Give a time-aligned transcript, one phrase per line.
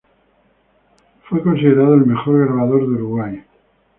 [1.13, 3.45] Él fue considerado el mejor grabador de Uruguay.